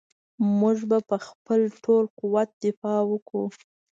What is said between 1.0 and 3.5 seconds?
په خپل ټول قوت دفاع وکړو.